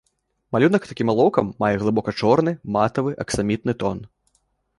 Малюнак 0.55 0.87
такім 0.91 1.11
алоўкам 1.13 1.51
мае 1.63 1.71
глыбока 1.83 2.15
чорны, 2.23 2.55
матавы, 2.79 3.11
аксамітны 3.27 3.73
тон. 3.87 3.97